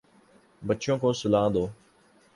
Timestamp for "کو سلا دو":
1.01-1.65